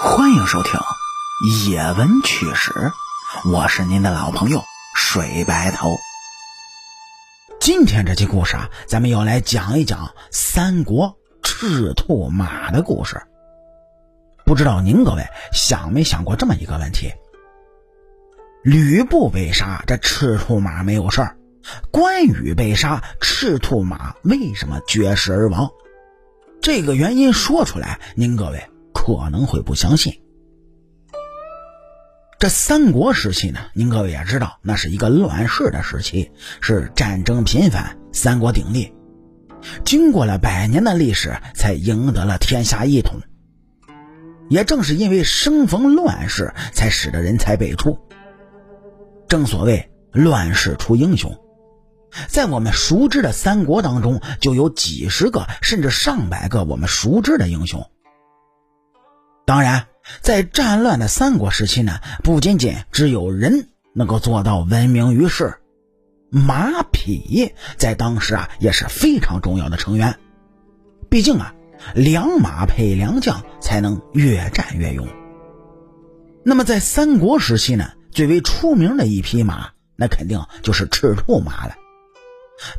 [0.00, 0.80] 欢迎收听
[1.70, 2.70] 《野闻趣史》，
[3.50, 4.62] 我是您的老朋友
[4.96, 5.90] 水白头。
[7.60, 13.20] 今天这期故事啊，咱们要来讲一讲三国赤兔马的故事。
[14.46, 17.12] 不知道您各位想没想过这么一个问题：
[18.62, 21.36] 吕布被杀，这赤兔马没有事儿；
[21.90, 25.70] 关羽被杀，赤兔马为什么绝食而亡？
[26.62, 28.64] 这个原因说出来，您各位
[29.04, 30.22] 可能会不相信。
[32.38, 38.92] 这三国时期呢，您各位也知道，那是一个乱世的时期，是战争频繁，三国鼎立。
[39.84, 43.20] 经过了百年的历史，才赢得了天下一统。
[44.48, 47.98] 也正是因为生逢乱世，才使得人才辈出。
[49.26, 51.36] 正所谓乱世出英雄，
[52.28, 57.84] 在我们熟知的三国当中，就有几十个甚至上百个我们熟知的英雄。
[59.44, 59.86] 当然。
[60.20, 65.58] 在战乱的三国时期呢，不仅仅只有人能够做到闻名于世，
[66.28, 70.18] 马匹在当时啊也是非常重要的成员。
[71.08, 71.54] 毕竟啊，
[71.94, 75.06] 良马配良将才能越战越勇。
[76.44, 81.76] 那么在三国时期呢，最为出名的一匹马，那肯定就是赤兔马了。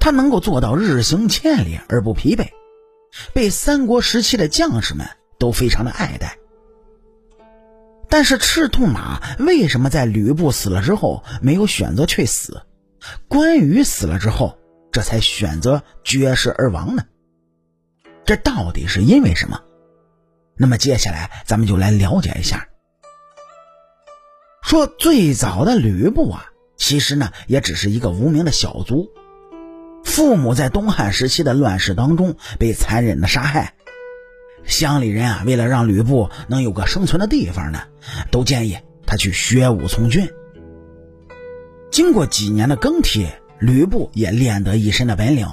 [0.00, 2.48] 它能够做到日行千里而不疲惫，
[3.32, 5.06] 被三国时期的将士们
[5.38, 6.36] 都非常的爱戴。
[8.12, 12.60] 但是赤兔马为什么在吕布死了之后没有选择去死，
[13.26, 14.58] 关羽死了之后
[14.92, 17.04] 这才选择绝食而亡呢？
[18.26, 19.62] 这到底是因为什么？
[20.58, 22.68] 那么接下来咱们就来了解一下。
[24.62, 29.08] 说最早的吕布啊，其实呢也只是一个无名的小卒，
[30.04, 33.72] 父母在东汉时期的乱世当中被残忍的杀害。
[34.64, 37.80] 乡里人啊，为了让吕布能有个生存的地方呢，
[38.30, 40.28] 都建议他去学武从军。
[41.90, 43.26] 经过几年的更替，
[43.58, 45.46] 吕布也练得一身的本领。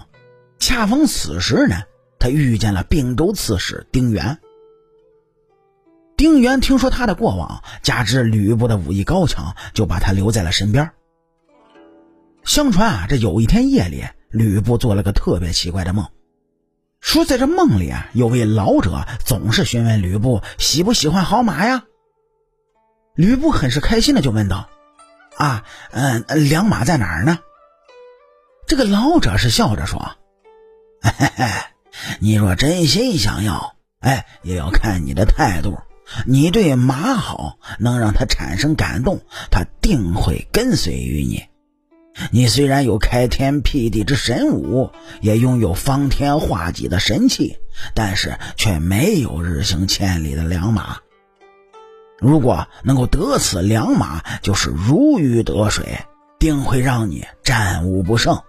[0.57, 1.84] 恰逢此时呢，
[2.17, 4.38] 他遇见了并州刺史丁原。
[6.16, 10.91] 丁原听说他的过往，加之吕布的武艺高强，就把他留在了身边。
[12.44, 16.05] 相传啊，这有一天夜里，吕布做了个特别奇怪的梦。
[17.01, 21.83] 说，在这梦里啊，有位老者总是询问吕布喜不喜欢好马呀。
[23.15, 24.69] 吕布很是开心的就问道
[25.37, 27.39] ：“啊，嗯，良马在哪儿呢？”
[28.67, 30.11] 这个老者是笑着说
[31.01, 31.45] ：“嘿嘿，
[32.19, 35.77] 你若真心想要，哎，也要看你的态度。
[36.25, 39.21] 你对马好，能让他产生感动，
[39.51, 41.43] 他定会跟随于你。”
[42.31, 47.58] 你虽然有开天辟地之神武，也拥有方天画戟的神器，
[47.94, 50.97] 但是却没有日行千里的良马。
[52.18, 56.00] 如果能够得此良马，就是如鱼得水，
[56.38, 58.41] 定会让你战无不胜。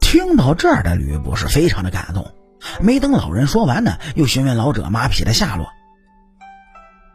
[0.00, 2.32] 听到这儿的吕布是非常的感动，
[2.80, 5.68] 没等老人说完呢，又询问老者马匹的下落。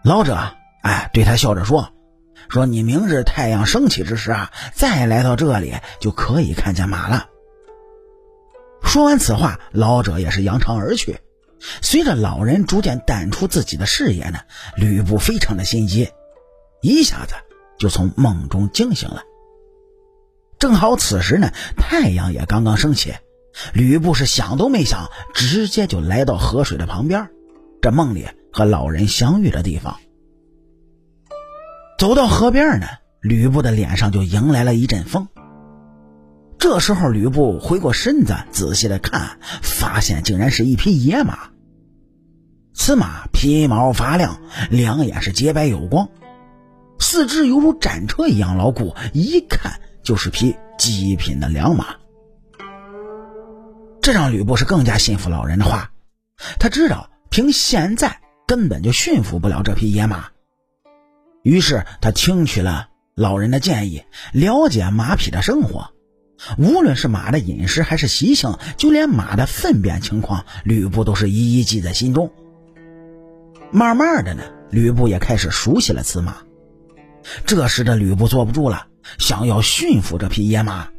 [0.03, 0.37] 老者
[0.83, 1.91] 哎，对他笑着说。
[2.49, 7.27] 说你明日太阳升起之时啊，再来到这里就可以看见马了。
[8.83, 11.19] 说完此话，老者也是扬长而去。
[11.81, 14.39] 随着老人逐渐淡出自己的视野呢，
[14.75, 16.09] 吕布非常的心急，
[16.81, 17.35] 一下子
[17.77, 19.21] 就从梦中惊醒了。
[20.57, 23.13] 正好此时呢，太阳也刚刚升起，
[23.73, 27.29] 吕布是想都没想，直接就来到河水的旁边，
[27.81, 29.99] 这梦里和老人相遇的地方。
[32.01, 32.87] 走到河边呢，
[33.19, 35.27] 吕布的脸上就迎来了一阵风。
[36.57, 41.51] 这时候，吕布回过身子，仔细的看，发现竟然是一匹野马。
[42.73, 44.41] 此马皮毛发亮，
[44.71, 46.09] 两眼是洁白有光，
[46.99, 51.85] 四肢犹如战车一样牢固，一看就是匹极品的良马。
[54.01, 55.91] 这让吕布是更加信服老人的话，
[56.57, 60.29] 他知道凭现在根本就驯服不了这匹野马。
[61.43, 65.91] 于是他听取了老人的建议，了解马匹的生活，
[66.57, 72.31] 无论是马的饮食还是习性，就连马的粪便情况，吕布都是一一记在心中。
[73.71, 76.37] 慢慢的呢，吕布也开始熟悉了此马。
[77.45, 78.87] 这时的吕布坐不住了，
[79.17, 80.89] 想要驯服这匹野马。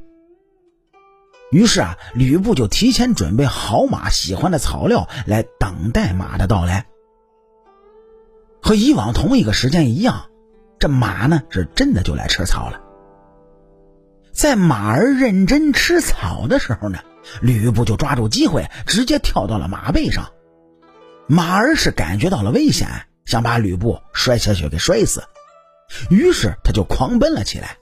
[1.51, 6.87] 于是啊，吕布就提前准备好马喜欢的草料，来等待马的到来。
[8.63, 10.27] 和以往同一个时间一样。
[10.83, 12.81] 这马呢，是真的就来吃草了。
[14.33, 16.99] 在马儿认真吃草的时候呢，
[17.41, 20.33] 吕布就抓住机会，直接跳到了马背上。
[21.29, 22.89] 马儿是感觉到了危险，
[23.25, 25.23] 想把吕布摔下去给摔死，
[26.11, 27.77] 于是他就狂奔了起来。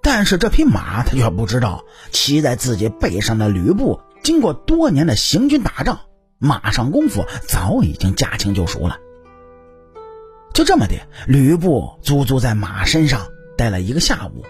[0.00, 5.98] 但是这匹马他却不知道，骑在自己背上的吕布，经过多年的行军打仗，
[6.38, 8.98] 马上功夫早已经驾轻就熟了。
[10.58, 10.96] 就这么的，
[11.28, 14.44] 吕布足足在马身上待了一个下午。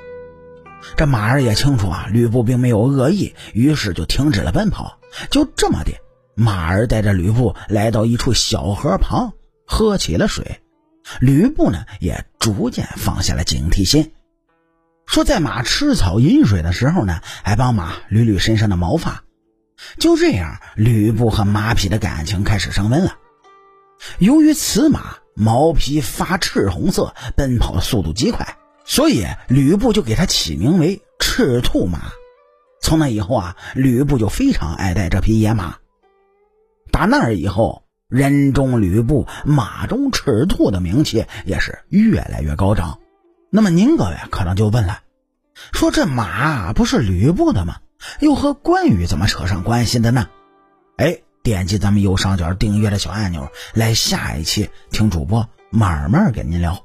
[0.97, 4.99] 这马儿也清楚啊，吕布并没有恶意，于是就停止了奔跑。
[5.29, 5.93] 就这么的，
[6.35, 9.35] 马儿带着吕布来到一处小河旁，
[9.67, 10.63] 喝起了水。
[11.21, 14.13] 吕布呢，也逐渐放下了警惕心。
[15.05, 19.25] 说在马吃草饮水的时候呢，还帮马捋捋身上的毛发。
[19.99, 23.15] 就这样，吕布和马匹的感情开始升温了。
[24.19, 32.01] 由于此马毛皮发赤红色，奔跑的速度极快，所以吕布就给它起名为赤兔马。
[32.81, 35.77] 从那以后啊，吕布就非常爱戴这匹野马。
[36.91, 42.99] 打那儿以后，人中吕布，马中赤兔的名气也是越来越高涨。
[43.51, 45.01] 那么您各位可能就问了，
[45.73, 47.77] 说这马不是吕布的吗？
[48.21, 50.29] 又和关羽怎么扯上关系的呢？
[50.97, 56.85] 哎，点击咱们右上角订阅的小按钮，来下一期听主播慢慢跟您聊。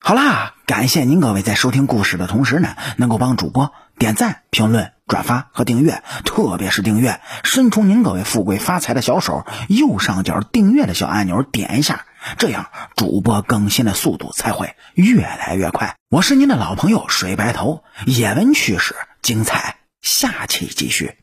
[0.00, 12.04] 好啦，感谢您各位在收听故事的同时呢，能够帮主播点赞、评论、转发和订阅，特别是订阅，伸出您各位富贵发财的小手，右上角订阅的小按钮点一下，
[12.38, 15.96] 这样主播更新的速度才会越来越快。
[16.10, 21.16] 我是您的老朋友水白头，野闻趣事精彩，下期继续。